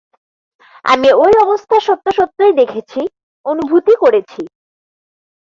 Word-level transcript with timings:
আমি 0.85 1.09
ঐ 1.15 1.25
অবস্থা 1.45 1.75
সত্যসত্যই 1.79 2.53
দেখেছি, 2.53 3.01
অনুভূতি 3.45 3.93
করেছি। 3.95 4.41